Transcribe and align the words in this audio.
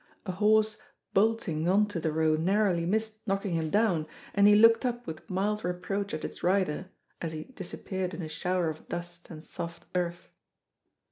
A 0.25 0.31
horse 0.31 0.79
bolting 1.13 1.69
on 1.69 1.85
to 1.89 1.99
the 1.99 2.11
Row 2.11 2.35
narrowly 2.35 2.87
missed 2.87 3.21
knocking 3.27 3.53
him 3.53 3.69
down, 3.69 4.07
and 4.33 4.47
he 4.47 4.55
looked 4.55 4.83
up 4.83 5.05
with 5.05 5.29
mild 5.29 5.63
reproach 5.63 6.11
at 6.15 6.25
its 6.25 6.41
rider, 6.41 6.89
as 7.21 7.33
he 7.33 7.43
disappeared 7.43 8.15
in 8.15 8.23
a 8.23 8.27
shower 8.27 8.67
of 8.67 8.89
dust 8.89 9.29
and 9.29 9.43
soft 9.43 9.85
earth. 9.93 10.31